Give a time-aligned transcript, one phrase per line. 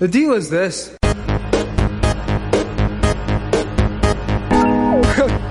[0.00, 0.96] The deal is this.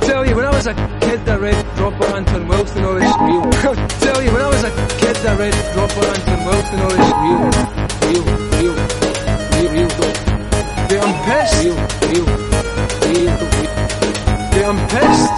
[0.02, 3.44] tell you, when I was a kid that read Dropper and Wilson, all this real.
[4.02, 7.46] tell you, when I was a kid that read Dropper and Wilson, all this real,
[8.10, 8.26] real,
[8.58, 8.74] real,
[9.54, 9.90] real, real.
[10.90, 11.62] Dude, I'm pissed.
[11.64, 11.78] Real,
[12.10, 12.26] real,
[13.06, 13.70] real, real.
[14.50, 15.38] Dude, I'm pissed.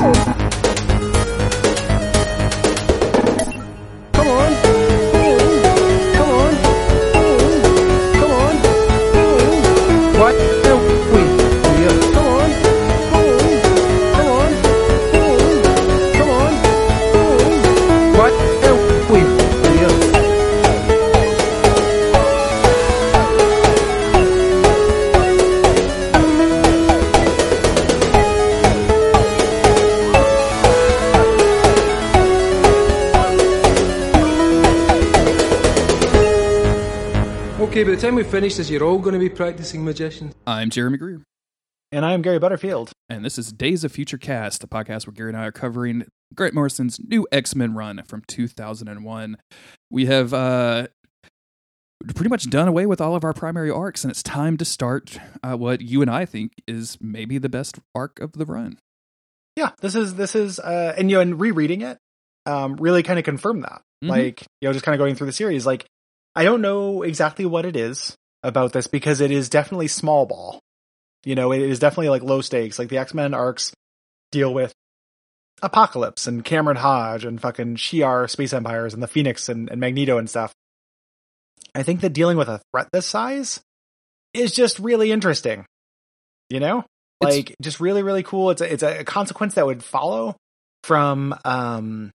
[4.14, 4.71] Come on.
[37.72, 40.36] Okay, by the time we finish this, you're all going to be practicing magicians.
[40.46, 41.22] I'm Jeremy Greer,
[41.94, 42.92] And I am Gary Butterfield.
[43.10, 46.06] and this is Days of Future Cast, the podcast where Gary and I are covering
[46.36, 49.38] Grant Morrison's new X Men run from 2001.
[49.90, 50.88] We have uh,
[52.14, 55.18] pretty much done away with all of our primary arcs, and it's time to start
[55.42, 58.80] uh, what you and I think is maybe the best arc of the run.
[59.56, 61.98] Yeah, this is this is uh and you know, and rereading it,
[62.46, 63.82] um, really kind of confirmed that.
[64.04, 64.10] Mhm.
[64.10, 65.86] Like, you know, just kind of going through the series, like
[66.36, 70.60] I don't know exactly what it is about this because it is definitely small ball.
[71.24, 72.80] You know, it is definitely like low stakes.
[72.80, 73.74] Like the X Men arcs
[74.32, 74.72] deal with
[75.62, 80.18] Apocalypse and Cameron Hodge and fucking Shi'ar Space Empires and the Phoenix and, and Magneto
[80.18, 80.54] and stuff.
[81.76, 83.62] I think that dealing with a threat this size
[84.34, 85.66] is just really interesting.
[86.50, 86.80] You know?
[87.22, 88.50] It's- Like just really, really cool.
[88.50, 90.36] It's a it's a consequence that would follow
[90.84, 92.10] from um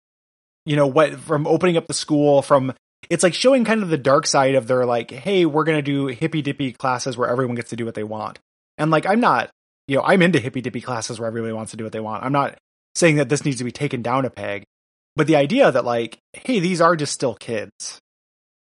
[0.64, 2.72] you know what from opening up the school from
[3.10, 6.06] it's like showing kind of the dark side of their like, hey, we're gonna do
[6.06, 8.38] hippy dippy classes where everyone gets to do what they want.
[8.78, 9.50] And like I'm not
[9.86, 12.24] you know, I'm into hippy dippy classes where everybody wants to do what they want.
[12.24, 12.56] I'm not
[12.94, 14.64] saying that this needs to be taken down a peg.
[15.16, 18.00] But the idea that like, hey, these are just still kids,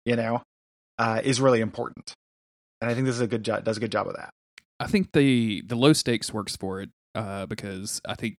[0.05, 0.43] you know,
[0.99, 2.15] uh, is really important.
[2.81, 4.31] And I think this is a good job does a good job of that.
[4.79, 8.37] I think the the low stakes works for it uh, because I think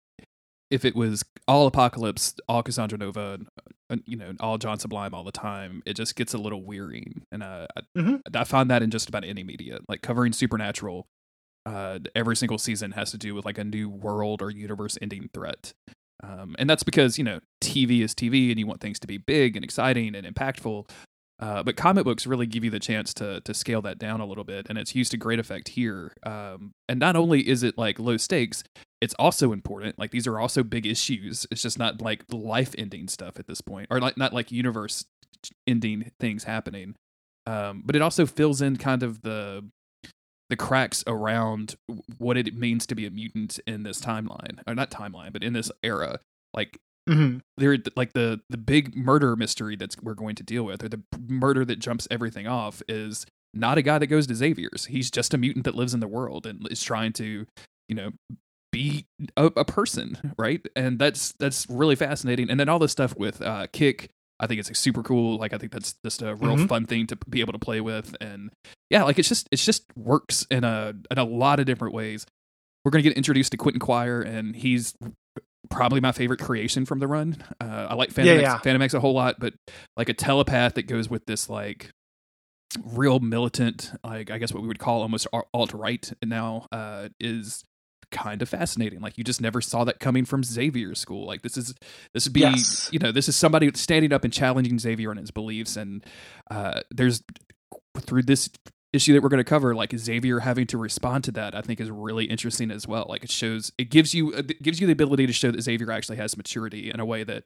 [0.71, 3.39] if it was all Apocalypse, all Cassandra Nova,
[4.05, 7.23] you know, all John Sublime all the time, it just gets a little wearying.
[7.31, 8.21] And uh, I, Mhm.
[8.35, 11.07] I find that in just about any media, like covering Supernatural.
[11.65, 15.29] Uh, every single season has to do with like a new world or universe ending
[15.35, 15.73] threat.
[16.23, 19.19] Um, and that's because, you know, TV is TV and you want things to be
[19.19, 20.89] big and exciting and impactful.
[21.39, 24.27] Uh, but comic books really give you the chance to to scale that down a
[24.27, 26.13] little bit, and it's used to great effect here.
[26.23, 28.65] Um, and not only is it like low stakes,
[29.01, 29.99] it's also important.
[29.99, 31.47] Like these are also big issues.
[31.51, 35.05] It's just not like life ending stuff at this point, or like not like universe
[35.67, 36.95] ending things happening.
[37.47, 39.65] Um, but it also fills in kind of the
[40.49, 41.75] the cracks around
[42.19, 45.53] what it means to be a mutant in this timeline, or not timeline, but in
[45.53, 46.21] this era.
[46.55, 47.39] Like Mm-hmm.
[47.57, 51.01] there like the the big murder mystery that's we're going to deal with or the
[51.29, 53.25] murder that jumps everything off is
[53.55, 54.87] not a guy that goes to Xavier's.
[54.87, 57.47] He's just a mutant that lives in the world and is trying to,
[57.89, 58.11] you know,
[58.73, 59.07] be
[59.37, 60.67] a, a person, right?
[60.75, 62.51] And that's that's really fascinating.
[62.51, 65.39] And then all this stuff with uh Kick, I think it's like, super cool.
[65.39, 66.69] Like I think that's just a real Mhm.
[66.69, 68.15] fun thing to be able to play with.
[68.21, 68.51] And
[68.91, 72.27] yeah, like it's just it's just works in a in a lot of different ways.
[72.85, 74.93] We're gonna get introduced to Quentin Quire, and he's
[75.71, 77.43] probably my favorite creation from the run.
[77.61, 78.59] Uh, I like Phantom, Yeah, X, yeah.
[78.59, 79.55] Phantom X a whole lot, but
[79.97, 81.91] like a telepath that goes with this like
[82.85, 87.65] real militant, like I guess what we would call almost alt right now, uh, is
[88.13, 89.01] kind of fascinating.
[89.01, 91.27] Like you just never saw that coming from Xavier's school.
[91.27, 91.75] Like this is
[92.15, 92.89] this would be Yes.
[92.93, 96.05] you know this is somebody standing up and challenging Xavier and his beliefs, and
[96.51, 97.23] uh, there's
[97.99, 98.49] through this
[98.97, 101.81] issue that we're going to cover like xavier having to respond to that i think
[101.81, 104.93] is really interesting as well like it shows it gives you it gives you the
[104.93, 107.45] ability to show that xavier actually has maturity in a way that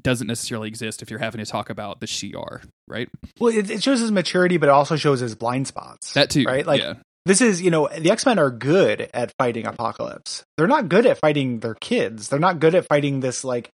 [0.00, 3.08] doesn't necessarily exist if you're having to talk about the shi'ar right
[3.38, 6.14] Well, it, it shows his maturity, but it also shows his blind spots.
[6.14, 6.66] that too right?
[6.66, 6.94] Like yeah
[7.26, 10.44] this is, you know, the X Men are good at fighting Apocalypse.
[10.56, 12.28] They're not good at fighting their kids.
[12.28, 13.70] They're not good at fighting this like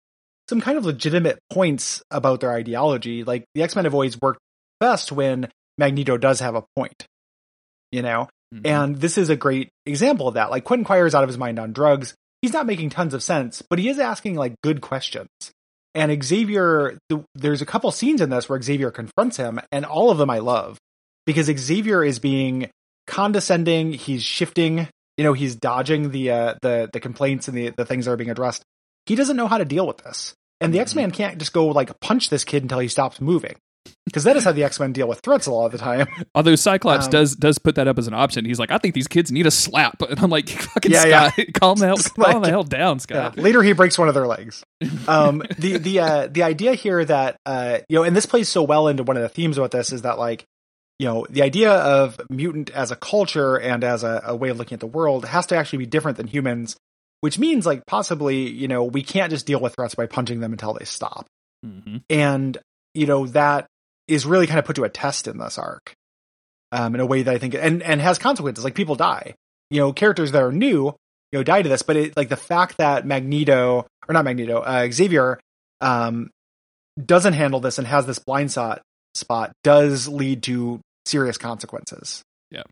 [0.48, 3.24] some kind of legitimate points about their ideology.
[3.24, 4.40] Like the X Men have always worked
[4.78, 5.48] best when
[5.80, 7.04] Magneto does have a point,
[7.90, 8.28] you know.
[8.54, 8.60] Mhm.
[8.66, 10.50] And this is a great example of that.
[10.50, 12.14] Like Quentin Quire is out of his mind on drugs.
[12.42, 15.28] He's not making tons of sense, but he is asking like good questions.
[15.94, 20.10] And Xavier, th- there's a couple scenes in this where Xavier confronts him, and all
[20.12, 20.78] of them I love
[21.26, 22.70] because Xavier is being
[23.08, 23.92] condescending.
[23.92, 24.88] He's shifting.
[25.16, 28.16] You know, he's dodging the uh, the the complaints and the the things that are
[28.16, 28.62] being addressed.
[29.06, 30.34] He doesn't know how to deal with this.
[30.60, 30.82] And the Mhm.
[30.82, 33.56] X Man can't just go like punch this kid until he stops moving.
[34.06, 36.06] Because that is how the X Men deal with threats a lot of the time.
[36.34, 38.44] Although Cyclops Um, does does put that up as an option.
[38.44, 41.30] He's like, I think these kids need a slap, and I'm like, fucking Yeah, yeah.
[41.30, 42.98] Scott, calm the hell, calm like- the hell down, Yeah.
[42.98, 43.38] Scott.
[43.38, 44.62] Later, he breaks one of their legs.
[45.06, 48.62] Um, the the uh, the idea here that uh, you know, and this plays so
[48.62, 50.44] well into one of the themes about this is that like
[50.98, 54.58] you know the idea of mutant as a culture and as a, a way of
[54.58, 56.76] looking at the world has to actually be different than humans,
[57.20, 60.52] which means like possibly you know we can't just deal with threats by punching them
[60.52, 61.26] until they stop,
[61.64, 62.58] hmm and
[62.92, 63.66] you know that
[64.10, 65.94] is really kind of put to a test in this arc,
[66.72, 68.64] um, in a way that I think and and has consequences.
[68.64, 69.34] Like people die,
[69.70, 70.94] you know, characters that are new,
[71.32, 71.82] you know, die to this.
[71.82, 75.38] But it like the fact that Magneto or not Magneto, uh, Xavier,
[75.80, 76.30] um,
[77.02, 78.82] doesn't handle this and has this blind spot
[79.14, 82.22] spot does lead to serious consequences.
[82.50, 82.62] Yeah.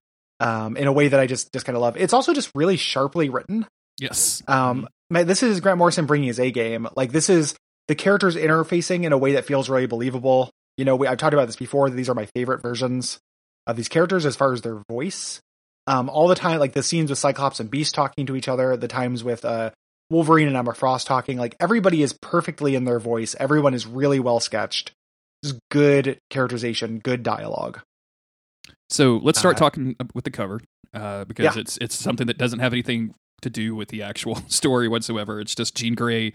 [0.40, 1.96] Um, in a way that I just just kind of love.
[1.96, 3.66] It's also just really sharply written.
[3.98, 4.42] Yes.
[4.46, 6.88] Um, man, this is Grant Morrison bringing his A game.
[6.94, 7.54] Like this is
[7.88, 10.50] the characters interfacing in a way that feels really believable.
[10.78, 11.90] You know, we, I've talked about this before.
[11.90, 13.18] These are my favorite versions
[13.66, 15.40] of these characters as far as their voice.
[15.86, 18.76] Um, all the time, like the scenes with Cyclops and Beast talking to each other,
[18.76, 19.70] the times with uh,
[20.10, 23.34] Wolverine and Emma Frost talking, like everybody is perfectly in their voice.
[23.38, 24.92] Everyone is really well sketched.
[25.44, 27.80] Just good characterization, good dialogue.
[28.90, 30.60] So let's start Uh, talking with the cover
[30.94, 31.60] uh, because Yeah.
[31.60, 35.40] it's it's something that doesn't have anything to do with the actual story whatsoever.
[35.40, 36.32] It's just Jean Grey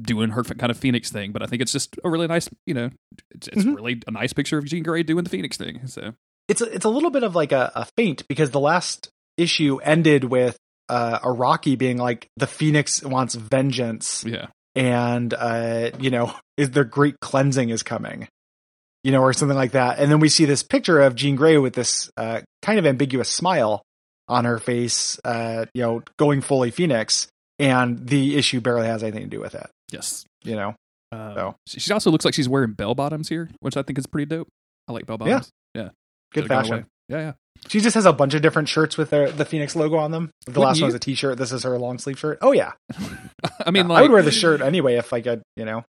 [0.00, 2.74] doing her kind of Phoenix thing, but I think it's just a really nice, you
[2.74, 2.90] know,
[3.30, 3.76] it's, it's Mhm.
[3.76, 5.86] really a nice picture of Jean Grey doing the Phoenix thing.
[5.86, 6.14] So
[6.48, 9.78] it's a, it's a little bit of like a, a feint because the last issue
[9.82, 10.56] ended with
[10.88, 16.84] uh, Iraqi being like the Phoenix wants vengeance yeah, and uh, you know is their
[16.84, 18.28] great cleansing is coming,
[19.04, 19.98] you know, or something like that.
[19.98, 23.28] And then we see this picture of Jean Grey with this uh, kind of ambiguous
[23.28, 23.82] smile
[24.28, 27.28] on her face, uh, you know, going fully Phoenix,
[27.58, 30.24] and the issue barely has anything to do with it, yes.
[30.44, 30.74] you know.
[31.12, 31.54] Um, So.
[31.68, 34.26] she she also looks like she's wearing bell bottoms here, which I think is pretty
[34.26, 34.48] dope.
[34.88, 35.50] I like bell bottoms.
[35.74, 35.88] Yeah, yeah.
[36.32, 36.86] Good Should've fashion.
[37.08, 37.32] Yeah, yeah.
[37.68, 40.30] She just has a bunch of different shirts with the the Phoenix logo on them.
[40.46, 40.84] The Wouldn't last you?
[40.84, 41.36] one's a t-shirt.
[41.38, 42.38] This is her long sleeve shirt.
[42.40, 42.72] Oh yeah,
[43.66, 45.84] I mean, Yeah, like, I would wear the shirt anyway if I could, you know.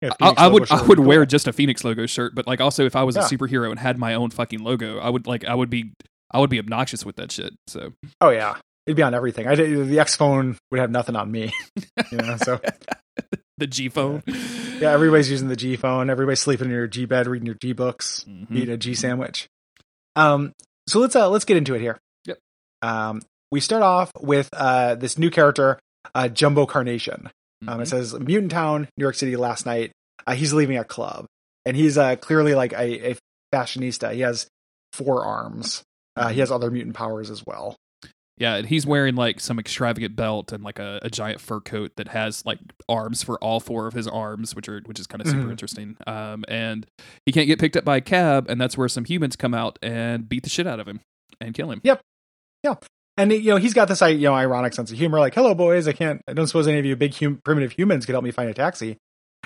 [0.00, 1.06] a I, Phoenix I would I be would cool.
[1.06, 3.78] wear just a Phoenix logo shirt, but like also if I was a superhero and
[3.80, 5.92] had my own fucking logo, I would like I would be
[6.30, 7.52] I would be obnoxious with that shit.
[7.66, 8.56] So Oh yeah,
[8.86, 9.48] it'd be on everything.
[9.48, 11.52] I did, the X phone would have nothing on me,
[12.12, 12.36] you know.
[12.36, 12.60] So
[13.62, 14.22] the G phone.
[14.80, 16.10] yeah, everybody's using the G phone.
[16.10, 18.46] Everybody's sleeping in your G bed, reading your G books, Mhm.
[18.50, 19.48] eating a G sandwich.
[20.16, 20.52] Um,
[20.88, 21.98] so let's uh let's get into it here.
[22.26, 22.38] Yep.
[22.82, 25.78] Um, we start off with uh this new character,
[26.14, 27.30] uh, Jumbo Carnation.
[27.66, 27.82] Um, Mhm.
[27.82, 29.92] it says Mutant Town, New York City last night.
[30.26, 31.26] Uh, he's leaving a club,
[31.64, 33.16] and he's uh, clearly like a, a
[33.54, 34.12] fashionista.
[34.14, 34.48] He has
[34.92, 35.82] four arms.
[36.16, 37.76] Uh, he has other mutant powers as well.
[38.42, 41.92] Yeah, and he's wearing like some extravagant belt and like a, a giant fur coat
[41.94, 42.58] that has like
[42.88, 45.50] arms for all four of his arms, which are which is kind of super Mhm.
[45.52, 45.96] interesting.
[46.08, 46.84] Um, and
[47.24, 49.78] he can't get picked up by a cab, and that's where some humans come out
[49.80, 50.98] and beat the shit out of him
[51.40, 51.80] and kill him.
[51.84, 52.00] Yep.
[52.64, 52.74] Yeah.
[53.16, 55.86] And you know he's got this you know ironic sense of humor, like "Hello, boys.
[55.86, 56.20] I can't.
[56.26, 58.54] I don't suppose any of you big hum- primitive humans could help me find a
[58.54, 58.96] taxi."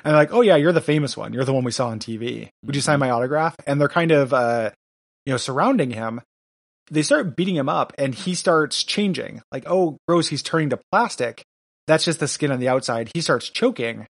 [0.05, 1.35] And they're like, "Oh yeah, you're the famous one.
[1.35, 2.49] You're the one we saw on TV.
[2.65, 4.71] Would you sign my autograph?" And they're kind of uh,
[5.27, 6.23] you know surrounding him.
[6.91, 9.43] They start beating him up, and he starts changing.
[9.51, 11.43] Like, oh, gross, he's turning to plastic.
[11.87, 13.11] That's just the skin on the outside.
[13.15, 14.07] He starts choking,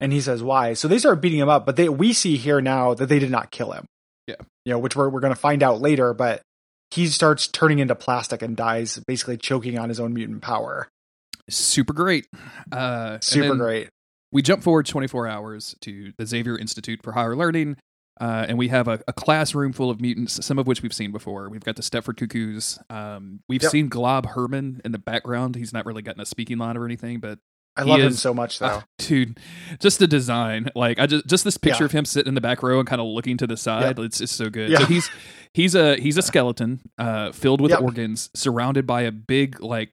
[0.00, 2.60] and he says, "Why?" So they start beating him up, but they we see here
[2.60, 3.86] now that they did not kill him.
[4.26, 4.36] Yeah.
[4.64, 6.42] you know, which we're we're going to find out later, but
[6.90, 10.88] he starts turning into plastic and dies, basically choking on his own mutant power.
[11.48, 12.26] Super great.
[12.70, 13.88] Uh, Super great.
[14.32, 17.76] We jump forward 24 hours to the Xavier Institute for Higher Learning,
[18.20, 21.10] uh, and we have a, a classroom full of mutants, some of which we've seen
[21.10, 21.48] before.
[21.48, 22.78] We've got the Stepford Cuckoos.
[22.90, 23.72] Um, we've Yep.
[23.72, 25.56] seen Glob Herman in the background.
[25.56, 27.38] He's not really gotten a speaking line or anything, but
[27.76, 28.66] I love him so much, though.
[28.66, 29.38] Ah, dude,
[29.78, 31.86] just the design, like I just just this picture Yeah.
[31.86, 33.98] of him sitting in the back row and kind of looking to the side.
[33.98, 34.70] It's it's so good.
[34.70, 34.80] Yeah.
[34.80, 35.10] So he's
[35.54, 37.80] he's a he's a skeleton, uh, filled with Yep.
[37.80, 39.92] organs, surrounded by a big like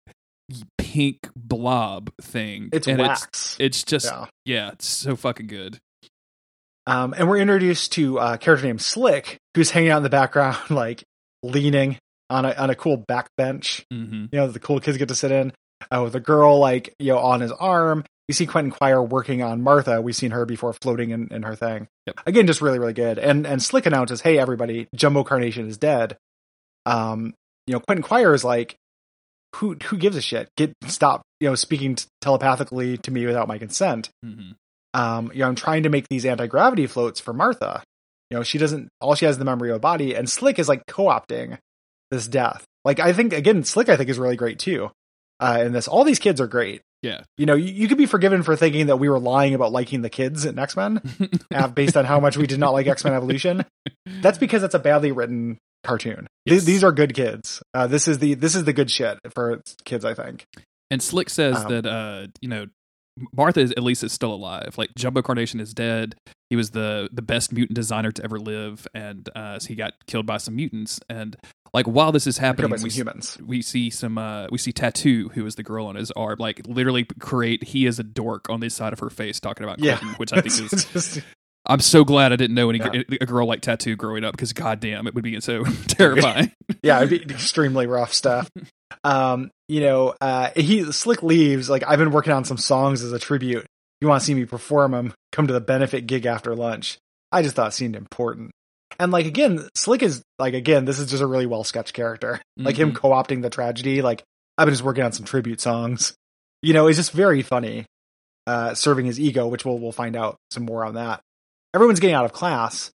[0.78, 2.70] pink blob thing.
[2.74, 3.24] it's and wax.
[3.28, 4.26] It's, it's just yeah.
[4.46, 5.80] yeah, it's so fucking good.
[6.88, 10.58] Um, and we're introduced to a character named Slick, who's hanging out in the background,
[10.70, 11.04] like
[11.44, 11.98] leaning
[12.30, 13.86] on a on a cool back bench.
[13.92, 15.54] hmm You know, the cool kids get to sit in.
[15.92, 18.04] Uh, with a girl like you know on his arm.
[18.28, 20.02] We see Quentin Quire working on Martha.
[20.02, 21.88] We've seen her before floating in, in her thing.
[22.08, 22.20] Yep.
[22.26, 23.20] Again, just really, really good.
[23.20, 26.18] And and Slick announces, "Hey, everybody, Jumbo Carnation is dead."
[26.86, 27.36] Um,
[27.68, 28.76] you know, Quentin Quire is like,
[29.58, 30.50] "Who who gives a shit?
[30.58, 34.52] Get stop, you know, speaking t- telepathically to me without my consent." hmm
[34.94, 37.84] um, you know, I'm trying to make these anti gravity floats for Martha.
[38.30, 38.90] You know, she doesn't.
[39.02, 41.58] All she has is the memory of a body, and Slick is like co-opting
[42.12, 42.66] this death.
[42.86, 44.92] Like I think again, Slick I think is really great too.
[45.40, 46.82] Uh, in this, all these kids are great.
[47.04, 47.22] Yeah.
[47.38, 50.02] You know, you, you could be forgiven for thinking that we were lying about liking
[50.02, 51.00] the kids in X Men,
[51.54, 53.66] uh, based on how much we did not like X Men Evolution.
[54.22, 56.26] That's because it's a badly written cartoon.
[56.48, 57.62] Th- These are good kids.
[57.74, 60.04] Uh, this is the this is the good shit for kids.
[60.04, 60.46] I think.
[60.90, 62.66] And Slick says Um, that uh, you know,
[63.36, 64.76] Martha is, at least is still alive.
[64.78, 66.16] Like Jumbo Carnation is dead.
[66.50, 69.94] He was the the best mutant designer to ever live, and uh, so he got
[70.08, 71.00] killed by some mutants.
[71.10, 71.36] And
[71.74, 73.38] like while this is happening, we, humans.
[73.46, 76.62] we see some uh, we see Tattoo, who is the girl on his arm, like
[76.66, 79.98] literally create he is a dork on the side of her face talking about Yeah.
[79.98, 80.86] Quentin, which I think is.
[80.86, 81.20] Just-
[81.70, 83.02] I'm so glad I didn't know any Yeah.
[83.20, 86.54] a girl like Tattoo growing up because goddamn, it would be so terrifying.
[86.82, 88.50] yeah, it'd be extremely rough stuff.
[89.04, 91.70] Um, you know, uh, he Slick leaves.
[91.70, 93.66] Like I've been working on some songs as a tribute.
[94.02, 95.14] You want to see me perform them?
[95.32, 96.98] Come to the benefit gig after lunch.
[97.32, 98.52] I just thought it seemed important.
[99.00, 102.42] And like again, Slick is like again, this is just a really well sketched character.
[102.58, 102.96] Like him Mhm.
[102.96, 104.02] co-opting the tragedy.
[104.02, 104.24] Like
[104.58, 106.14] I've been just working on some tribute songs.
[106.62, 107.86] You know, it's just very funny.
[108.48, 111.20] Uh, serving his ego, which we'll we'll find out some more on that.
[111.76, 112.90] Everyone's getting out of class,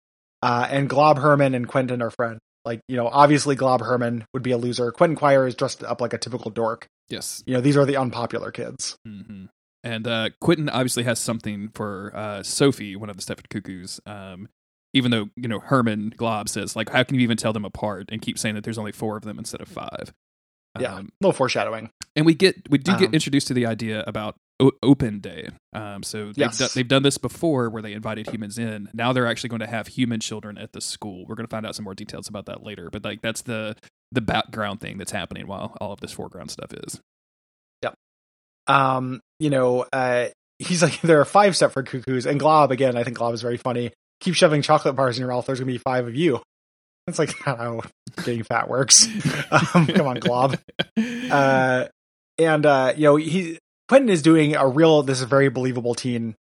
[0.43, 2.39] uh, and Glob Herman and Quentin are friends.
[2.65, 4.91] Like you know, obviously Glob Herman would be a loser.
[4.91, 6.87] Quentin Quire is dressed up like a typical dork.
[7.09, 7.43] yes.
[7.45, 8.97] You know, these are the unpopular kids.
[9.05, 9.45] hmm
[9.83, 14.01] And uh, Quentin obviously has something for uh, Sophie, one of the Stepford Cuckoos.
[14.05, 14.49] Um,
[14.93, 18.09] even though you know Herman Glob says like, how can you even tell them apart?
[18.11, 20.11] And keep saying that there's only four of them instead of five.
[20.79, 21.89] Yeah, Um, a little foreshadowing.
[22.15, 25.49] and we get we do Um, get introduced to the idea about o- open day.
[25.73, 26.57] Um, so they've, Yes.
[26.57, 28.89] done, they've done this before where they invited humans in.
[28.93, 31.25] Now they're actually going to have human children at the school.
[31.27, 32.89] We're going to find out some more details about that later.
[32.91, 33.75] But like that's the
[34.11, 36.99] the background thing that's happening while all of this foreground stuff is.
[37.83, 37.91] Yeah.
[38.67, 42.97] Um, you know, uh, he's like, there are five Stepford Cuckoos, and Glob again.
[42.97, 43.91] I think Glob is very funny.
[44.21, 45.45] Keep shoving chocolate bars in your mouth.
[45.45, 46.41] There's gonna be five of you.
[47.07, 47.81] It's like how
[48.17, 49.07] getting fat works.
[49.51, 50.57] um, come on, Glob.
[50.97, 51.85] Uh,
[52.37, 53.57] and uh, you know, he
[53.89, 55.03] Quentin is doing a real.
[55.03, 56.35] This is very believable teen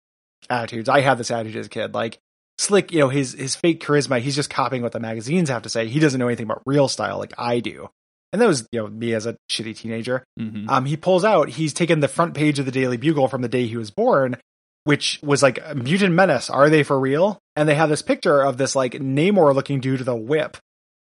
[0.48, 0.88] attitudes.
[0.88, 1.94] I had this attitude as a kid.
[1.94, 2.18] Like
[2.58, 4.18] slick, you know, his his fake charisma.
[4.20, 5.86] He's just copying what the magazines have to say.
[5.86, 7.90] He doesn't know anything about real style like I do.
[8.32, 10.24] And that was you know me as a shitty teenager.
[10.40, 10.68] Mhm.
[10.68, 11.50] Um, he pulls out.
[11.50, 14.38] He's taken the front page of the Daily Bugle from the day he was born,
[14.84, 16.48] which was like mutant menace.
[16.48, 17.38] Are they for real?
[17.56, 20.56] And they have this picture of this like Namor looking dude with a whip,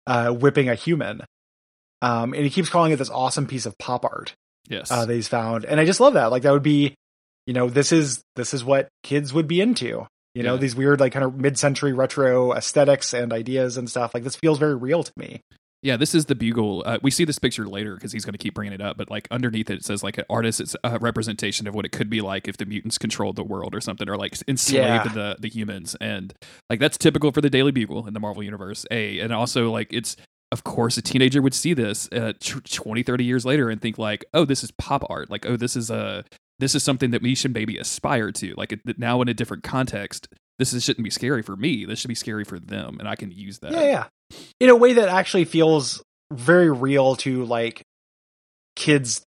[0.08, 1.22] uh, whipping a human.
[2.02, 4.34] Um, and he keeps calling it this awesome piece of pop art
[4.70, 4.92] Yes.
[4.92, 6.32] uh, that he's found, and I just love that.
[6.32, 6.96] Like that would be,
[7.46, 10.08] you know, this is this is what kids would be into.
[10.36, 10.60] You know, Yeah.
[10.62, 14.14] these weird like kind of mid-century retro aesthetics and ideas and stuff.
[14.14, 15.42] Like this feels very real to me.
[15.84, 16.82] Yeah, this is the bugle.
[16.86, 18.96] Uh, we see this picture later because he's going to keep bringing it up.
[18.96, 20.62] But like underneath it, it says like an artist.
[20.62, 23.76] It's a representation of what it could be like if the mutants controlled the world
[23.76, 25.04] or something, or like enslaved Yeah.
[25.14, 25.96] the the humans.
[26.00, 26.34] And
[26.70, 28.86] like that's typical for the Daily Bugle in the Marvel universe.
[28.92, 30.16] A and also like it's
[30.54, 33.98] of course a teenager would see this uh, tw 20, 30 years later and think
[33.98, 35.30] like, oh, this is pop art.
[35.30, 36.24] Like, oh, this is a
[36.60, 38.54] this is something that we should maybe aspire to.
[38.56, 40.28] Like it, now in a different context,
[40.60, 41.84] this is, shouldn't be scary for me.
[41.84, 43.72] This should be scary for them, and I can use that.
[43.72, 44.38] Yeah, yeah.
[44.60, 47.82] In a way that actually feels very real to like
[48.76, 49.24] kids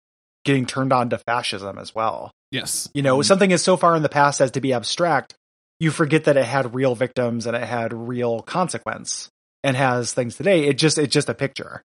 [0.46, 2.32] getting turned on to fascism as well.
[2.52, 2.88] Yes.
[2.94, 3.26] You know, Mhm.
[3.26, 5.34] something is so far in the past as to be abstract,
[5.80, 9.30] you forget that it had real victims and it had real consequence
[9.66, 10.66] and has things today.
[10.66, 11.82] It just it's just a picture.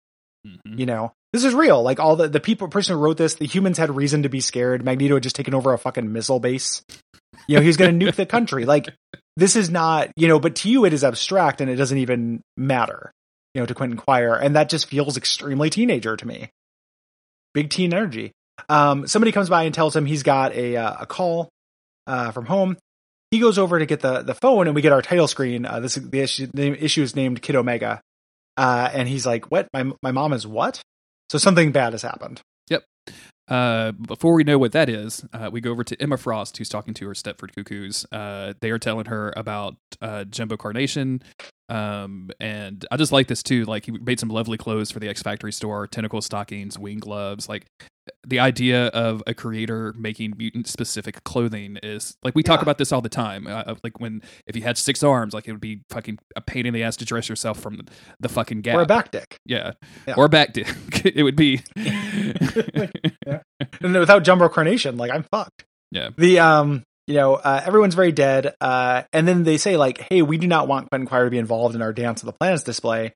[0.47, 0.79] Mhm.
[0.79, 1.83] You know, this is real.
[1.83, 4.41] Like all the the people person who wrote this, the humans had reason to be
[4.41, 4.85] scared.
[4.85, 6.83] Magneto had just taken over a fucking missile base.
[7.49, 8.67] You know, he's going to nuke the country.
[8.67, 8.91] Like
[9.37, 12.43] this is not, you know, but to you it is abstract and it doesn't even
[12.57, 13.11] matter.
[13.55, 16.51] You know, to Quentin Quire, and that just feels extremely teenager to me.
[17.55, 18.31] Big teen energy.
[18.69, 21.49] Um, somebody comes by and tells him he's got a uh, a call
[22.07, 22.77] uh, from home.
[23.31, 25.65] He goes over to get the the phone, and we get our title screen.
[25.65, 28.01] Uh, this the issue the issue is named Kid Omega,
[28.57, 29.69] uh, and he's like, "What?
[29.73, 30.81] My my mom is what?"
[31.29, 32.41] So something bad has happened.
[32.69, 32.85] Yep.
[33.49, 36.69] Uh, before we know what that is, uh, we go over to Emma Frost, who's
[36.69, 38.07] talking to her Stepford Cuckoos.
[38.13, 41.21] Uh, they are telling her about uh, Jumbo Carnation.
[41.71, 43.65] Um, and I just like this too.
[43.65, 47.49] Like he made some lovely clothes for the X Factory store, tentacle stockings, wing gloves.
[47.49, 47.67] Like
[48.27, 52.93] the idea of a creator making mutant specific clothing is like we talk about this
[52.93, 53.47] all the time.
[53.47, 56.67] Uh, like when if you had six arms, like it would be fucking a pain
[56.67, 57.81] in the ass to dress yourself from
[58.19, 58.77] the fucking gap.
[58.77, 59.37] Or a back dick.
[59.47, 59.73] yeah.
[60.07, 60.15] Yeah.
[60.17, 60.75] or back dick.
[61.05, 61.63] it would be.
[61.77, 63.03] and
[63.81, 65.65] without Jumbo Carnation, like I'm fucked.
[65.93, 66.11] Yeah.
[66.17, 68.55] The um, you know, uh, everyone's very dead.
[68.61, 71.39] Uh, and then they say like, "Hey, we do not want Quentin Quire to be
[71.39, 73.13] involved in our Dance of the Planets display."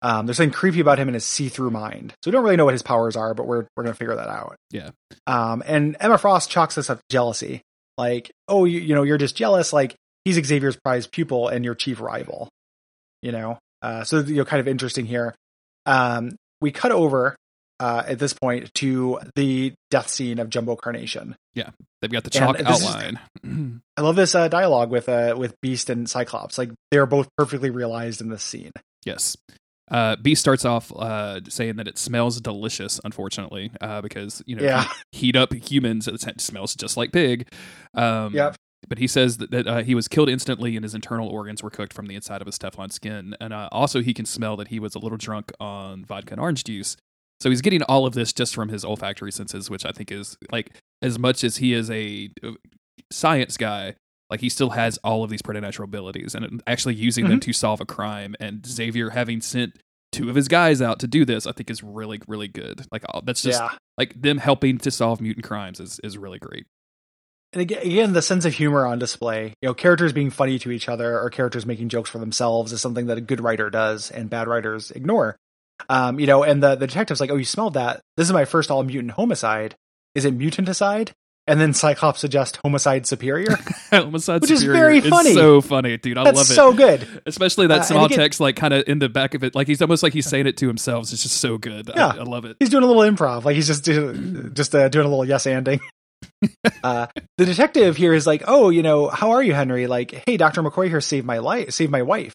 [0.00, 2.14] Um, there's something creepy about him in his see-through mind.
[2.22, 4.28] So we don't really know what his powers are, but we're we're gonna figure that
[4.28, 4.54] out.
[4.70, 4.90] Yeah.
[5.26, 7.62] Um, and Emma Frost chalks this up to jealousy.
[7.98, 9.72] Like, oh, you, you know, you're just jealous.
[9.72, 12.48] Like he's Xavier's prized pupil and your chief rival.
[13.22, 15.34] You know, uh, so you know, kind of interesting here.
[15.84, 17.34] Um, we cut over
[17.82, 21.34] uh, at this point to the death scene of Jumbo Carnation.
[21.54, 21.70] Yeah,
[22.00, 23.18] they've got the chalk this is- outline.
[23.96, 26.56] I love this uh, dialogue with uh, with Beast and Cyclops.
[26.58, 28.72] Like they're both perfectly realized in this scene.
[29.04, 29.36] yes.
[29.90, 34.62] Uh, Beast starts off uh, saying that it smells delicious, unfortunately, uh, because you know
[34.62, 34.84] Yeah.
[35.10, 37.48] heat up humans, it smells just like pig.
[37.92, 38.56] Um, Yep.
[38.88, 41.70] But he says that, that uh, he was killed instantly and his internal organs were
[41.70, 43.36] cooked from the inside of his Teflon skin.
[43.40, 46.40] And uh, also, he can smell that he was a little drunk on vodka and
[46.40, 46.96] orange juice.
[47.42, 50.38] So he's getting all of this just from his olfactory senses, which I think is
[50.52, 52.52] like as much as he is a uh,
[53.10, 53.96] science guy,
[54.30, 57.80] like he still has all of these preternatural abilities and actually using them to solve
[57.80, 58.36] a crime.
[58.38, 59.72] And Xavier having sent
[60.12, 62.86] two of his guys out to do this, I think is really, really good.
[62.92, 63.70] Like that's just yeah.
[63.98, 66.66] like them helping to solve mutant crimes is, is really great.
[67.52, 69.54] And again, the sense of humor on display.
[69.60, 72.80] You know, characters being funny to each other or characters making jokes for themselves is
[72.80, 75.36] something that a good writer does and bad writers ignore.
[75.88, 78.00] Um, you know, and the, the detective's like, oh, you smelled that.
[78.16, 79.74] This is my first all mutant homicide.
[80.14, 81.10] Is it mutanticide?
[81.48, 83.56] And then Cyclops suggests homicide superior.
[83.90, 85.34] Homicide Which is Superior very funny.
[85.34, 86.16] so funny, dude.
[86.16, 86.54] I That's love it.
[86.54, 87.22] so good.
[87.26, 89.66] Especially that Uh, small again- text, like kind of in the back of it, like
[89.66, 91.10] he's almost like he's saying it to himself.
[91.12, 91.90] It's just so good.
[91.90, 92.06] I- Yeah.
[92.20, 92.56] I, love it.
[92.60, 93.84] He's doing a little improv, like he's just
[94.54, 95.80] just uh, doing a little yes anding.
[96.84, 97.08] uh,
[97.38, 99.88] the detective here is like, "Oh, you know, how are you, Henry?
[99.88, 102.32] Like, hey, Doctor McCoy here saved my life, saved my wife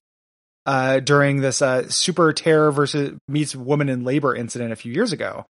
[0.67, 5.13] uh, during this uh, super terror versus meets woman in labor incident a few years
[5.13, 5.45] ago."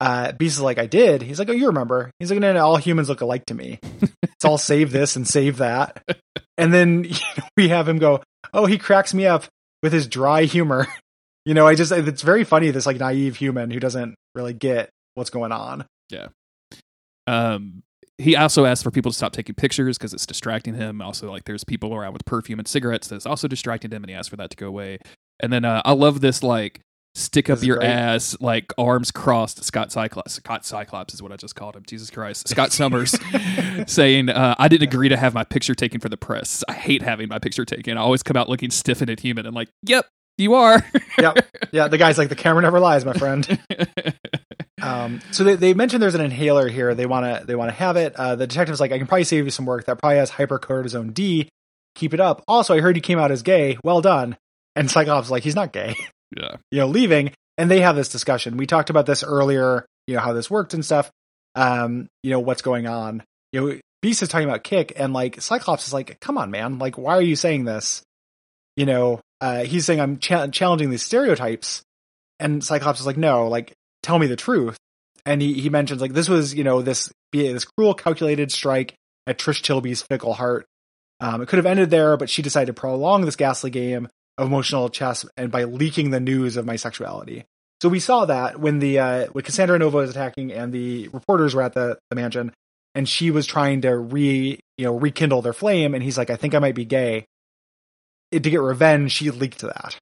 [0.00, 2.66] Uh, Beast is like, "I did." He's like, "Oh, you remember?" He's like, "No, no,
[2.66, 3.78] all humans look alike to me.
[4.22, 6.02] It's all save this and save that."
[6.58, 8.22] And then you know, we have him go,
[8.54, 9.44] "Oh, he cracks me up
[9.82, 10.86] with his dry humor."
[11.44, 14.90] You know, I just it's very funny this like naive human who doesn't really get
[15.14, 15.86] what's going on.
[16.10, 16.26] Yeah.
[17.28, 17.84] Um,
[18.18, 21.02] he also asked for people to stop taking pictures because it's distracting him.
[21.02, 24.16] Also, like there's people around with perfume and cigarettes that's also distracting him, and he
[24.16, 24.98] asked for that to go away.
[25.40, 26.80] And then uh, I love this like
[27.14, 27.88] stick up your great.
[27.88, 29.64] ass, like arms crossed.
[29.64, 31.82] Scott Cyclops, Scott Cyclops is what I just called him.
[31.86, 33.18] Jesus Christ, Scott Summers
[33.86, 36.62] saying, uh, "I didn't agree to have my picture taken for the press.
[36.68, 37.98] I hate having my picture taken.
[37.98, 40.06] I always come out looking stiff and inhuman." And like, yep,
[40.38, 40.84] you are.
[41.18, 41.32] Yeah,
[41.72, 43.58] yeah, the guy's like the camera never lies, my friend.
[44.86, 46.94] Um, so they, they mentioned there's an inhaler here.
[46.94, 48.14] They want to they want to have it.
[48.14, 49.86] Uh, the detective's like, I can probably save you some work.
[49.86, 51.48] That probably has hypercortisone D.
[51.96, 52.42] Keep it up.
[52.46, 53.78] Also, I heard you came out as gay.
[53.82, 54.36] Well done.
[54.74, 55.94] And Cyclops like, he's not gay.
[56.36, 57.32] yeah, you know, leaving.
[57.58, 58.58] And they have this discussion.
[58.58, 59.86] We talked about this earlier.
[60.06, 61.10] You know how this worked and stuff.
[61.54, 63.24] Um, you know what's going on.
[63.52, 66.78] You know, Beast is talking about Kick, and like Cyclops is like, "Come on, man!
[66.78, 68.02] Like, why are you saying this?"
[68.76, 71.82] You know, uh, he's saying I'm cha- challenging these stereotypes,
[72.38, 73.72] and Cyclops is like, "No, like,
[74.06, 74.76] tell me the truth."
[75.24, 78.94] And he he mentions like this was you know this this cruel, calculated strike
[79.26, 80.66] at Trish Tilby's fickle heart.
[81.20, 84.46] Um, it could have ended there, but she decided to prolong this ghastly game of
[84.46, 87.44] emotional chess and by leaking the news of my sexuality.
[87.82, 91.54] So we saw that when the uh, when Cassandra Nova was attacking and the reporters
[91.54, 92.52] were at the, the mansion,
[92.94, 96.36] and she was trying to re you know rekindle their flame, and he's like, I
[96.36, 97.26] think I might be gay.
[98.30, 99.96] It, to get revenge, she leaked that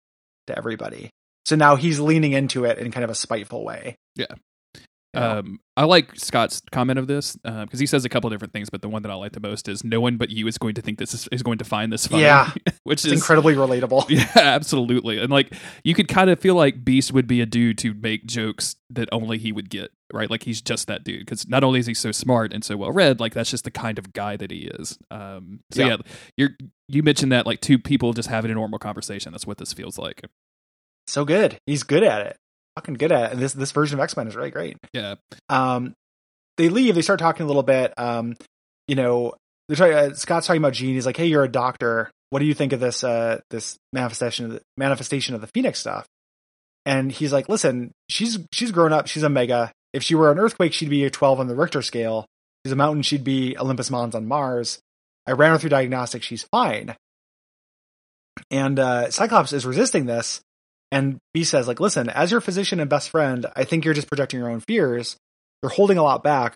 [0.46, 1.10] to everybody.
[1.44, 3.96] So now he's leaning into it in kind of a spiteful way.
[4.16, 4.26] Yeah.
[5.14, 5.20] You?
[5.20, 8.82] Um, I like Scott's comment of this because he says a couple different things, but
[8.82, 10.82] the one that I like the most is no one but you is going to
[10.82, 12.22] think this is, is going to find this funny.
[12.22, 12.50] Yeah.
[12.84, 14.08] which it's is incredibly relatable.
[14.14, 15.18] Yeah, absolutely.
[15.18, 15.52] And like
[15.82, 19.08] you could kind of feel like Beast would be a dude to make jokes that
[19.12, 20.30] only he would get, right?
[20.30, 22.92] Like he's just that dude because not only is he so smart and so well
[22.92, 24.98] read, like that's just the kind of guy that he is.
[25.10, 25.88] Um, so yeah.
[25.88, 25.96] Yeah.
[26.36, 26.50] you're
[26.88, 29.32] you mentioned that like two people just having a normal conversation.
[29.32, 30.24] That's what this feels like.
[31.06, 31.58] So good.
[31.66, 32.36] He's good at it.
[32.76, 33.32] Fucking good at it.
[33.32, 34.76] And this this version of X Men is really great.
[34.92, 35.14] Yeah,
[35.48, 35.94] um,
[36.56, 36.94] they leave.
[36.94, 37.92] They start talking a little bit.
[37.96, 38.36] Um,
[38.88, 39.34] you know,
[39.68, 40.94] they're talking, uh, Scott's talking about Jean.
[40.94, 42.10] He's like, "Hey, you're a doctor.
[42.30, 43.04] What do you think of this?
[43.04, 46.06] Uh, this manifestation of the manifestation of the Phoenix stuff?"
[46.84, 49.06] And he's like, "Listen, she's she's grown up.
[49.06, 49.72] She's a mega.
[49.92, 52.26] If she were an earthquake, she'd be a 12 on the Richter scale.
[52.64, 53.02] She's a mountain.
[53.02, 54.80] She'd be Olympus Mons on Mars.
[55.26, 56.26] I ran her through diagnostics.
[56.26, 56.96] She's fine."
[58.50, 60.40] And uh, Cyclops is resisting this,
[60.94, 64.08] and B says, "Like, listen, as your physician and best friend, I think you're just
[64.08, 65.16] projecting your own fears."
[65.62, 66.54] You're holding a lot back.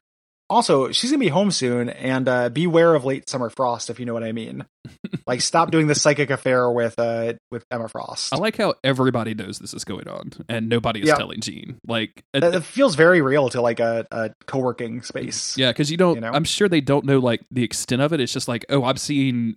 [0.51, 4.07] Also, she's gonna be home soon, and uh, beware of late summer frost, if you
[4.07, 4.64] know what I mean.
[5.27, 8.33] like, stop doing this psychic affair with uh with Emma Frost.
[8.33, 11.16] I like how everybody knows this is going on and nobody is Yeah.
[11.16, 11.79] telling Jean.
[11.87, 15.57] Like, it- it feels very real to like a, a co-working space.
[15.59, 16.14] Yeah, because you don't.
[16.14, 16.31] You know?
[16.33, 18.20] I'm sure they don't know like the extent of it.
[18.20, 19.57] It's just like, oh, I'm seeing.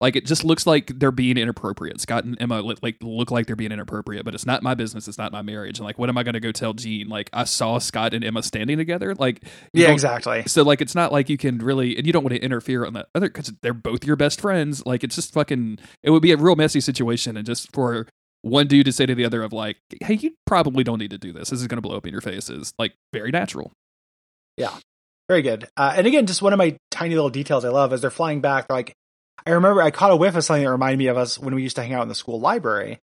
[0.00, 2.00] Like it just looks like they're being inappropriate.
[2.00, 5.08] Scott and Emma li- like look like they're being inappropriate, but it's not my business.
[5.08, 5.78] It's not my marriage.
[5.78, 7.08] And like, what am I going to go tell Jean?
[7.08, 9.14] Like, I saw Scott and Emma standing together.
[9.16, 10.44] Like, Yeah, exactly.
[10.46, 12.92] So like, it's not like you can really, and you don't want to interfere on
[12.92, 14.86] the other because they're both your best friends.
[14.86, 15.78] Like, it's just fucking.
[16.04, 18.06] It would be a real messy situation, and just for
[18.42, 21.18] one dude to say to the other of like, "Hey, you probably don't need to
[21.18, 21.50] do this.
[21.50, 23.72] This is going to blow up in your faces." Like very natural.
[24.56, 24.76] Yeah.
[25.28, 25.68] Very good.
[25.76, 28.40] Uh, and again, just one of my tiny little details I love as they're flying
[28.40, 28.68] back.
[28.68, 28.94] They're like,
[29.46, 31.62] I remember I caught a whiff of something that reminded me of us when we
[31.62, 32.98] used to hang out in the school library.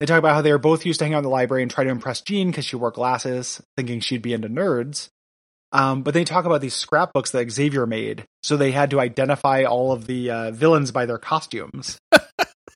[0.00, 1.70] They talk about how they were both used to hang out in the library and
[1.70, 5.08] try to impress Jean because she wore glasses, thinking she'd be into nerds.
[5.72, 9.64] Um, but they talk about these scrapbooks that Xavier made, so they had to identify
[9.64, 11.98] all of the uh, villains by their costumes.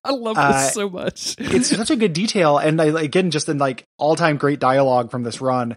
[0.05, 1.35] I love Uh, this so much.
[1.38, 5.11] it's such a good detail, and I, again, just in like all time great dialogue
[5.11, 5.77] from this run.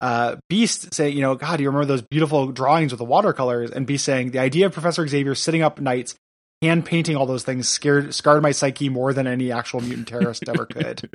[0.00, 3.70] Uh, Beast say, you know, God, you remember those beautiful drawings with the watercolors?
[3.70, 6.14] And Beast saying, the idea of Professor Xavier sitting up nights,
[6.62, 10.48] hand painting all those things, scared scarred my psyche more than any actual mutant terrorist
[10.48, 11.08] ever could.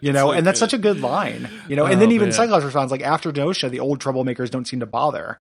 [0.00, 0.70] You know, So and that's good.
[0.70, 1.48] such a good line.
[1.68, 2.32] You know, Oh, and then even man.
[2.32, 5.38] Cyclops responds like, after Genosha, the old troublemakers don't seem to bother.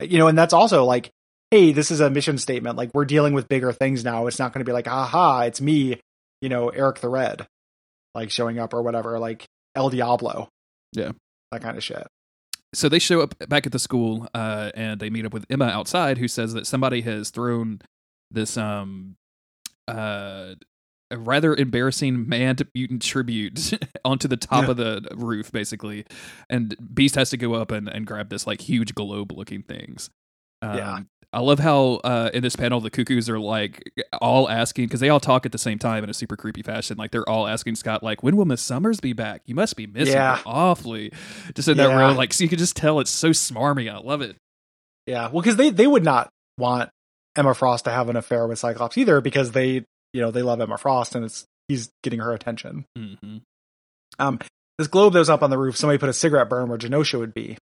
[0.00, 1.10] You know, and that's also like,
[1.52, 2.76] hey, this is a mission statement.
[2.76, 4.26] Like we're dealing with bigger things now.
[4.26, 6.00] It's not going to be like, aha, it's me,
[6.40, 7.46] you know, Eric the Red,
[8.14, 9.44] like showing up or whatever, like
[9.76, 10.48] El Diablo.
[10.92, 11.12] Yeah.
[11.52, 12.04] That kind of shit.
[12.74, 15.66] so they show up back at the school uh, and they meet up with Emma
[15.66, 17.78] outside, who says that somebody has thrown
[18.34, 19.16] this um
[19.88, 20.54] uh
[21.10, 23.72] a rather embarrassing man mutant tribute
[24.04, 24.70] onto the top Yeah.
[24.70, 26.06] of the roof, basically,
[26.48, 30.10] and Beast has to go up and, and grab this like huge globe looking things.
[30.62, 30.98] Um, Yeah.
[31.32, 33.82] I love how uh, in this panel the cuckoos are like
[34.22, 36.96] all asking because they all talk at the same time in a super creepy fashion.
[36.96, 39.42] Like they're all asking Scott like, "When will Miss Summers be back?
[39.44, 40.36] You must be missing Yeah.
[40.36, 41.12] her awfully."
[41.56, 41.98] Just in that Yeah.
[41.98, 43.92] row, like so you can just tell it's so smarmy.
[43.92, 44.36] I love it.
[45.08, 45.28] Yeah.
[45.28, 46.90] Well, because they, they would not want
[47.36, 50.60] Emma Frost to have an affair with Cyclops either because they, you know, they love
[50.60, 52.84] Emma Frost and it's, he's getting her attention.
[52.96, 53.38] Mm-hmm.
[54.18, 54.38] Um,
[54.78, 57.18] this globe that was up on the roof, somebody put a cigarette burn where Genosha
[57.18, 57.58] would be.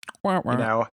[0.58, 0.88] you know.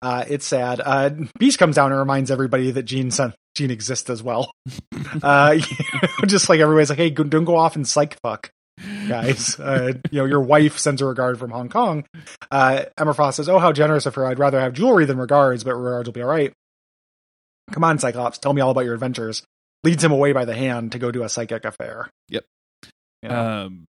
[0.00, 0.80] Uh, it's sad.
[0.84, 4.52] Uh, Beast comes down and reminds everybody that Jean son, Jean exists as well.
[5.22, 5.56] uh,
[5.94, 8.50] know, just like everybody's like, hey, go, don't go off and psych fuck,
[9.08, 9.58] guys.
[9.58, 12.04] Uh, you know, your wife sends a regard from Hong Kong.
[12.50, 14.26] Uh, Emma Frost says, oh, how generous of her.
[14.26, 16.52] I'd rather have jewelry than regards, but regards will be all right.
[17.72, 19.42] Come on, Cyclops, tell me all about your adventures.
[19.84, 22.10] Leads him away by the hand to go do a psychic affair.
[22.28, 22.44] Yep.
[23.22, 23.64] You know?
[23.66, 23.86] Um,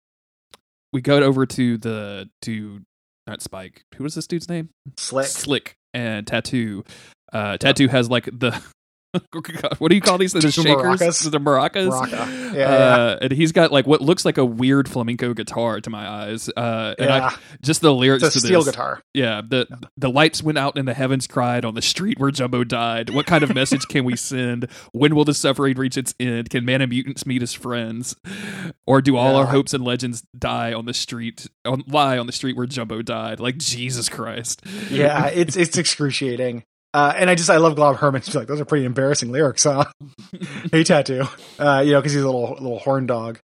[0.93, 2.81] we go over to the to
[3.27, 3.85] not Spike.
[3.97, 4.71] Who was this dude's name?
[4.97, 5.27] Slick.
[5.27, 6.85] Slick and Tattoo.
[7.33, 8.61] Uh, Tattoo has like the
[9.79, 10.33] what do you call these?
[10.33, 11.31] The, shakers, maracas?
[11.31, 11.91] the maracas.
[11.91, 12.55] Maraca.
[12.55, 16.09] Yeah, uh, and he's got like what looks like a weird flamenco guitar to my
[16.09, 16.49] eyes.
[16.49, 18.75] Uh, and Yeah, I, just the lyrics it's a to steel this.
[18.75, 19.03] guitar.
[19.13, 22.65] Yeah, the the lights went out and the heavens cried on the street where Jumbo
[22.65, 23.11] died.
[23.11, 24.69] What kind of message can we send?
[24.93, 26.51] When will the suffering reach its end?
[26.51, 28.17] Can man and mutants meet as friends,
[28.87, 31.49] or do all our hopes and legends die on the street?
[31.65, 33.41] On, lie on the street where Jumbo died?
[33.41, 34.63] Like Jesus Christ!
[34.91, 36.65] yeah, it's it's excruciating.
[36.95, 38.23] Uh, and I just I love Glob Herman.
[38.23, 39.85] She's like, those are pretty embarrassing lyrics, huh?
[40.73, 41.25] hey, tattoo.
[41.59, 43.41] Uh, you know, because he's a little little horn dog.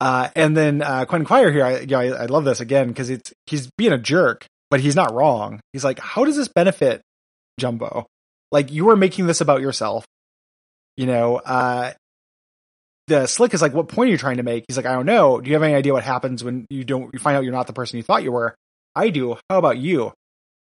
[0.00, 2.88] Uh, and then uh, Quentin Quire here, I, you know, I, I love this again
[2.88, 5.60] because it's he's being a jerk, but he's not wrong.
[5.74, 7.02] He's like, how does this benefit
[7.60, 8.06] Jumbo?
[8.50, 10.06] Like you are making this about yourself.
[10.96, 11.92] You know, uh,
[13.06, 14.64] the slick is like, what point are you trying to make?
[14.66, 15.40] He's like, I don't know.
[15.40, 17.66] Do you have any idea what happens when you don't you find out you're not
[17.66, 18.54] the person you thought you were?
[18.96, 19.36] I do.
[19.50, 20.12] How about you?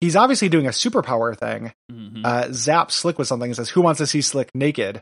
[0.01, 1.73] He's obviously doing a superpower thing.
[1.91, 2.21] Mhm.
[2.25, 5.01] Uh, zaps Slick with something and says, "Who wants to see Slick naked?"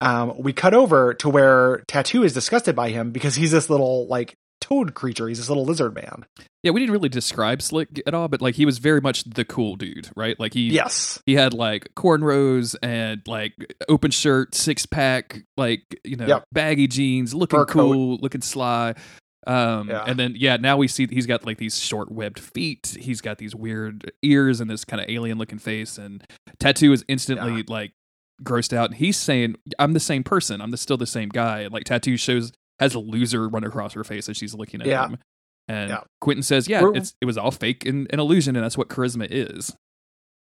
[0.00, 4.06] Um, we cut over to where Tattoo is disgusted by him because he's this little
[4.08, 5.28] like toad creature.
[5.28, 6.24] He's this little lizard man.
[6.62, 9.44] yeah, we didn't really describe Slick at all, but like he was very much the
[9.44, 10.38] cool dude, right?
[10.40, 13.52] Like he Yes, he had like cornrows and like
[13.88, 16.44] open shirt, six pack, like you know, Yep.
[16.52, 17.92] baggy jeans, looking Fur coat.
[17.92, 18.94] cool, looking sly.
[19.46, 20.04] Um, Yeah.
[20.06, 22.96] and then yeah, now we see he's got like these short webbed feet.
[22.98, 25.98] He's got these weird ears and this kind of alien looking face.
[25.98, 26.24] And
[26.58, 27.92] tattoo is instantly like
[28.42, 28.90] grossed out.
[28.90, 30.60] And he's saying, "I'm the same person.
[30.60, 33.92] I'm the, still the same guy." And, like tattoo shows has a loser run across
[33.94, 35.06] her face as she's looking at Yeah.
[35.08, 35.18] him.
[35.68, 36.00] And Yeah.
[36.20, 39.26] Quentin says, "Yeah, it's it was all fake and an illusion, and that's what charisma
[39.30, 39.74] is."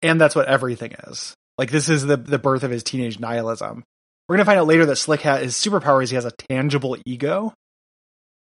[0.04, 1.32] and that's what everything is.
[1.58, 3.84] Like this is the the birth of his teenage nihilism.
[4.28, 6.96] We're gonna find out later that Slick has his superpower is he has a tangible
[7.06, 7.52] ego.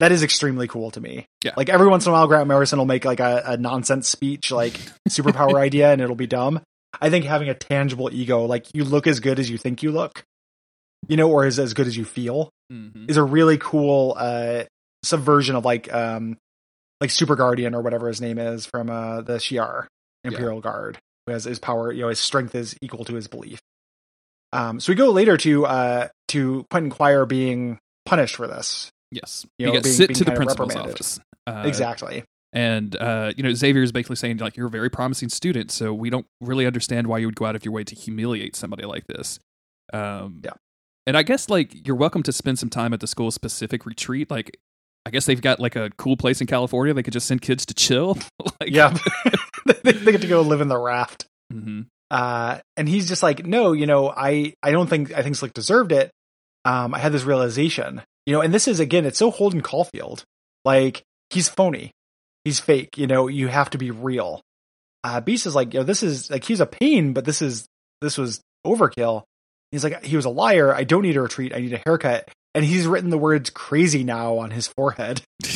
[0.03, 1.27] That is extremely cool to me.
[1.45, 1.53] Yeah.
[1.57, 4.51] Like every once in a while, Grant Morrison will make like a, a nonsense speech,
[4.51, 4.73] like
[5.09, 6.61] superpower idea, and it'll be dumb.
[7.01, 9.93] I think having a tangible ego, like you look as good as you think you
[9.93, 10.25] look,
[11.07, 13.09] you know, or is as good as you feel, Mhm.
[13.09, 14.65] is a really cool uh
[15.05, 16.37] subversion of like um
[17.01, 19.87] like Super Guardian or whatever his name is from uh the Shi'ar
[20.25, 23.61] Imperial Guard, who has his power, you know, his strength is equal to his belief.
[24.53, 28.91] Um so we go later to uh to Quentin Quire being punished for this.
[29.13, 31.21] Yes, You he know, got being- sent being to the principal's office.
[31.47, 32.25] Uh, exactly.
[32.55, 35.93] And uh, you know, Xavier is basically saying like you're a very promising student, so
[35.95, 38.85] we don't really understand why you would go out of your way to humiliate somebody
[38.85, 39.39] like this.
[39.93, 40.53] Um, Yeah.
[41.07, 44.31] and I guess like you're welcome to spend some time at the school specific retreat.
[44.31, 44.57] Like,
[45.07, 46.95] I guess they've got like a cool place in California.
[46.95, 48.19] They could just send kids to chill.
[48.61, 48.97] like, yeah,
[49.83, 51.27] they, they get to go live in the raft.
[51.51, 55.37] hmm Uh, and he's just like, no, you know, I, I don't think, I think
[55.37, 56.11] Slick deserved it.
[56.67, 60.25] Um, I had this realization, you know, and this is again, it's so Holden Caulfield.
[60.65, 61.93] Like, he's phony.
[62.45, 62.99] He's fake.
[62.99, 64.43] You know, you have to be real.
[65.05, 67.67] Uh, Beast is like, you know, this is like, he's a pain, but this is,
[68.01, 69.25] this was overkill.
[69.73, 70.75] He's like, he was a liar.
[70.75, 71.53] I don't need a retreat.
[71.55, 72.29] I need a haircut.
[72.55, 75.23] And he's written the words crazy now on his forehead.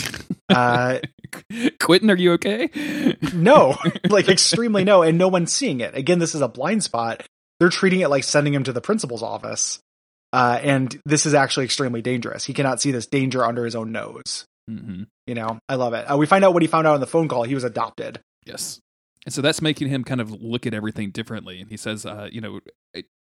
[0.48, 1.00] Uh,
[1.80, 2.70] Quentin, are you okay?
[3.34, 3.76] no,
[4.08, 5.96] like extremely no, and no one's seeing it.
[5.96, 7.26] Again, this is a blind spot.
[7.58, 9.80] They're treating it like sending him to the principal's office.
[10.32, 12.44] Uh, and this is actually extremely dangerous.
[12.44, 14.44] He cannot see this danger under his own nose.
[14.68, 16.10] hmm You know, I love it.
[16.10, 17.44] Uh, we find out what he found out on the phone call.
[17.44, 18.20] He was adopted.
[18.44, 18.80] Yes.
[19.24, 21.60] And so that's making him kind of look at everything differently.
[21.60, 22.60] And he says, uh, you know,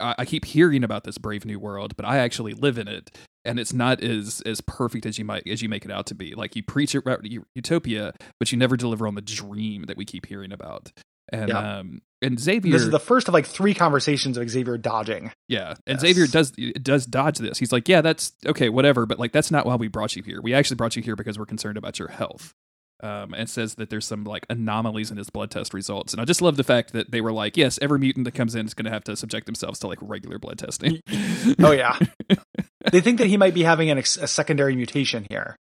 [0.00, 3.10] I, I keep hearing about this brave new world, but I actually live in it,
[3.44, 6.14] and it's not as as perfect as you might as you make it out to
[6.14, 6.34] be.
[6.34, 10.26] Like you preach about utopia, but you never deliver on the dream that we keep
[10.26, 10.92] hearing about.
[11.32, 11.78] And Yeah.
[11.78, 15.32] um and Xavier, This is the first of like three conversations of Xavier dodging.
[15.48, 16.00] yeah, and Yes.
[16.00, 16.50] Xavier does
[16.82, 17.58] does dodge this.
[17.58, 20.40] He's like, yeah, that's okay, whatever, but like that's not why we brought you here.
[20.40, 22.52] We actually brought you here because we're concerned about your health.
[23.02, 26.24] Um, and says that there's some like anomalies in his blood test results, and I
[26.24, 28.72] just love the fact that they were like, yes, every mutant that comes in is
[28.72, 31.02] going to have to subject themselves to like regular blood testing.
[31.62, 31.98] Oh yeah,
[32.90, 35.56] they think that he might be having an ex- a secondary mutation here,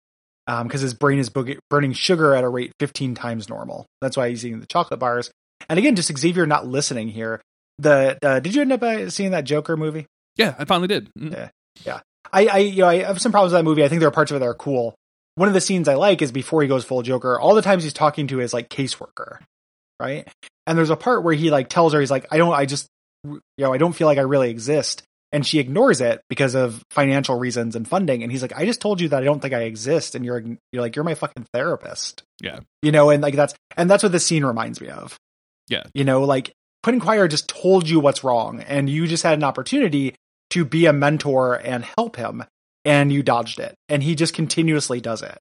[0.47, 3.87] because his brain is burning sugar at a rate 15 times normal.
[4.01, 5.33] That's why he's eating the chocolate bars.
[5.69, 7.41] And again, just Xavier not listening here.
[7.79, 10.07] The uh, did you end up uh, seeing that Joker movie?
[10.37, 11.11] yeah, I finally did.
[11.15, 11.51] Mm.
[11.85, 12.01] Yeah.
[12.33, 13.85] I, I, you know, I have some problems with that movie.
[13.85, 14.95] I think there are parts of it that are cool.
[15.37, 17.39] One of the scenes I like is before he goes full Joker.
[17.39, 19.39] All the times he's talking to his like caseworker,
[20.01, 20.27] right?
[20.67, 22.87] And there's a part where he like tells her, he's like, I don't, I just,
[23.25, 25.03] you know, I don't feel like I really exist.
[25.33, 28.23] And she ignores it because of financial reasons and funding.
[28.23, 30.15] And he's like, I just told you that I don't think I exist.
[30.15, 32.23] And you're, you're like, you're my fucking therapist.
[32.41, 32.61] Yeah.
[32.83, 35.17] You know, and like that's, and that's what this scene reminds me of.
[35.69, 35.85] Yeah.
[35.95, 39.45] You know, like Quentin Quire just told you what's wrong and you just had an
[39.45, 40.15] opportunity
[40.51, 42.45] to be a mentor and help him
[42.85, 43.75] and you dodged it.
[43.89, 45.39] And he just continuously does it.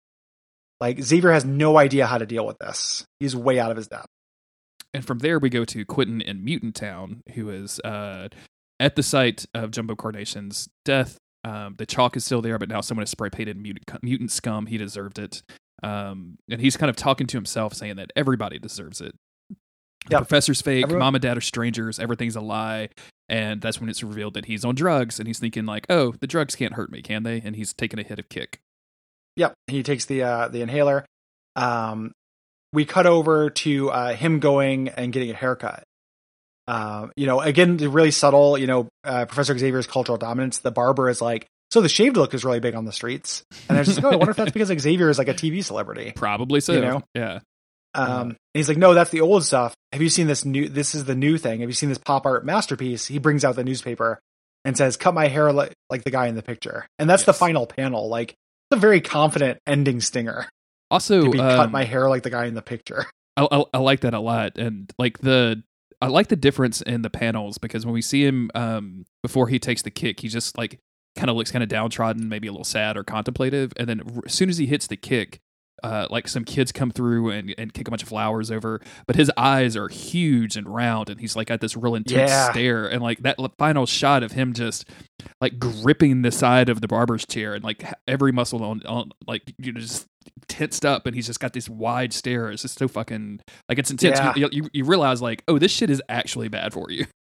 [0.80, 3.06] Like Xavier has no idea how to deal with this.
[3.20, 4.08] He's way out of his depth.
[4.94, 8.30] And from there, we go to Quentin in Mutant Town, who is uh,
[8.80, 11.18] at the site of Jumbo Carnation's death.
[11.44, 14.68] Um, the chalk is still there, but now someone has spray painted mutant, mutant scum.
[14.68, 15.42] He deserved it.
[15.82, 19.16] Um, and he's kind of talking to himself, saying that everybody deserves it.
[20.08, 20.20] The Yep.
[20.22, 22.90] professor's fake, Everyone- mom and dad are strangers, everything's a lie.
[23.30, 26.28] And that's when it's revealed that he's on drugs, and he's thinking like, "Oh, the
[26.28, 28.60] drugs can't hurt me, can they?" And he's taking a hit of kick.
[29.38, 29.54] Yep.
[29.68, 31.06] He takes the uh the inhaler.
[31.56, 32.12] Um
[32.74, 35.84] we cut over to uh him going and getting a haircut.
[36.68, 40.60] Um, you know, again, the really subtle, you know, uh, Professor Xavier's cultural dominance.
[40.60, 43.44] The barber is like, so the shaved look is really big on the streets.
[43.68, 45.34] And I was just like, oh, I wonder if that's because Xavier is like a
[45.34, 46.14] TV celebrity.
[46.16, 46.72] Probably so.
[46.74, 47.02] You know?
[47.14, 47.40] Yeah.
[47.96, 49.76] Um, and he's like, no, that's the old stuff.
[49.92, 51.60] Have you seen this new, this is the new thing.
[51.60, 53.06] Have you seen this pop art masterpiece?
[53.06, 54.20] He brings out the newspaper
[54.66, 56.88] and says, cut my hair like, like the guy in the picture.
[56.98, 58.10] And that's the final panel.
[58.10, 58.36] Like,
[58.72, 60.48] it's a very confident ending stinger
[60.90, 63.06] Also, to be cut um, my hair like the guy in the picture.
[63.38, 65.64] I, I, I like that a lot, and like the
[66.02, 69.58] I like the difference in the panels because when we see him um before he
[69.58, 70.80] takes the kick, he just like
[71.16, 74.22] kind of looks kind of downtrodden, maybe a little sad or contemplative, and then r-
[74.26, 75.40] as soon as he hits the kick.
[75.84, 79.18] Uh, like some kids come through and, and kick a bunch of flowers over, but
[79.18, 82.52] his eyes are huge and round, and he's like got this real intense Yeah.
[82.52, 82.88] stare.
[82.88, 84.88] And like that final shot of him just
[85.42, 89.42] like gripping the side of the barber's chair, and like every muscle on, on like
[89.58, 90.06] you know just
[90.48, 92.50] tensed up, and he's just got this wide stare.
[92.50, 94.20] It's just so fucking like it's intense.
[94.20, 94.34] Yeah.
[94.38, 97.06] You, you you realize like oh this shit is actually bad for you.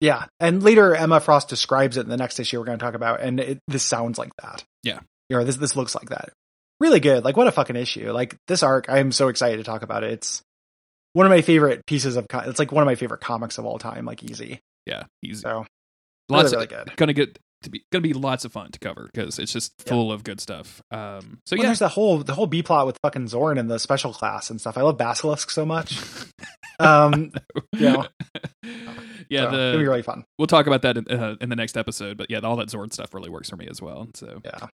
[0.00, 0.24] Yeah.
[0.40, 3.20] And later Emma Frost describes it in the next issue we're going to talk about.
[3.20, 4.64] And it, this sounds like that.
[4.82, 4.98] Yeah.
[5.28, 6.30] You know, this, this looks like that.
[6.82, 7.24] Really good.
[7.24, 8.10] Like what a fucking issue.
[8.12, 10.10] Like this arc, I am so excited to talk about it.
[10.14, 10.42] It's
[11.12, 13.78] one of my favorite pieces of, it's like one of my favorite comics of all
[13.78, 14.58] time, like easy.
[14.84, 15.42] Yeah, easy.
[15.42, 15.64] So
[16.28, 16.96] Lots really, of, really good.
[16.96, 19.90] gonna get to be gonna be lots of fun to cover because it's just Yeah.
[19.90, 20.82] full of good stuff.
[20.90, 23.70] Um, so Well, yeah, there's the whole the whole B plot with fucking Xorn and
[23.70, 24.76] the special class and stuff.
[24.76, 25.96] I love Basilisk so much.
[26.80, 27.30] Um,
[27.78, 28.06] yeah.
[29.28, 29.44] yeah.
[29.44, 30.24] so, the it'll be really fun.
[30.36, 32.16] we'll talk about that in, uh, in the next episode.
[32.16, 34.08] But yeah, all that Xorn stuff really works for me as well.
[34.14, 34.66] So Yeah,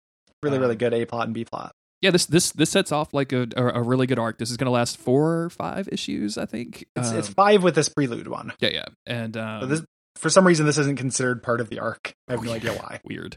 [0.42, 1.72] really, really Um, good A plot and B plot.
[2.00, 4.38] Yeah, this this this sets off like a a, really good arc.
[4.38, 6.86] This is gonna last four or five issues, I think.
[6.96, 8.52] It's it's Um, five with this prelude one.
[8.60, 9.82] yeah, yeah, and um, So this,
[10.16, 12.12] for some reason, this isn't considered part of the arc.
[12.28, 13.00] I have no idea why.
[13.04, 13.36] weird.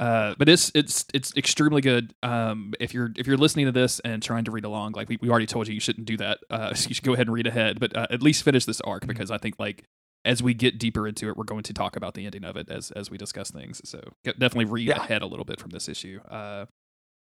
[0.00, 2.12] Uh, but it's it's it's extremely good.
[2.22, 5.18] Um, if you're if you're listening to this and trying to read along, like we,
[5.20, 6.38] we already told you, you shouldn't do that.
[6.50, 9.06] Uh, you should go ahead and read ahead, but uh, at least finish this arc
[9.06, 9.84] because I think like
[10.24, 12.70] as we get deeper into it, we're going to talk about the ending of it
[12.70, 13.80] as as we discuss things.
[13.88, 14.96] So definitely read Yeah.
[15.02, 16.20] ahead a little bit from this issue.
[16.28, 16.64] Uh,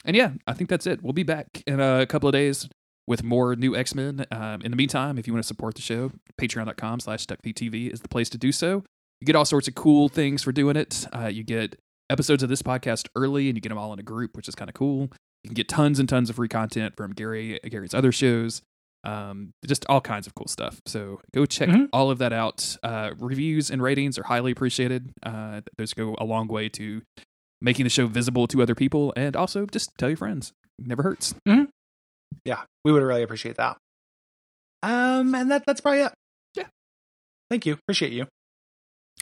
[0.05, 1.01] and yeah, I think that's it.
[1.03, 2.67] We'll be back in a couple of days
[3.07, 4.25] with more new X Men.
[4.31, 8.01] Um, in the meantime, if you want to support the show, patreon.com slash TV is
[8.01, 8.83] the place to do so.
[9.21, 11.07] You get all sorts of cool things for doing it.
[11.13, 11.77] Uh, you get
[12.09, 14.55] episodes of this podcast early, and you get them all in a group, which is
[14.55, 15.09] kind of cool.
[15.43, 18.61] You can get tons and tons of free content from Gary Gary's other shows.
[19.03, 20.81] Um, just all kinds of cool stuff.
[20.85, 21.87] So go check Mhm.
[21.93, 22.75] all of that out.
[22.83, 25.11] Uh, reviews and ratings are highly appreciated.
[25.23, 27.01] Uh, those go a long way to
[27.61, 30.53] making the show visible to other people, and also just tell your friends.
[30.79, 31.33] Never hurts.
[32.45, 33.77] Yeah, we would really appreciate that.
[34.83, 36.13] Um, and that that's probably it.
[36.55, 36.67] Yeah.
[37.49, 37.73] Thank you.
[37.73, 38.27] Appreciate you.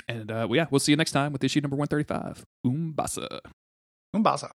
[0.07, 2.43] And uh, yeah, we'll see you next time with issue number one thirty five.
[2.65, 3.39] Umbasa.
[4.13, 4.51] Umbasa.